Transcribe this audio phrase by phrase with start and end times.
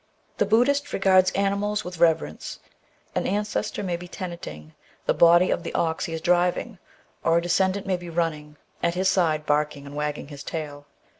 [0.39, 2.57] The Buddist regards animals with reverence;
[3.13, 4.73] an ancestor may be tenanting
[5.05, 6.79] the body of the ox he is driving,
[7.23, 8.77] or a descendant may be running at ORIGIN OF THE WEBE WOLF MYTH.
[8.79, 10.87] 161 his side barking and wagging his tail.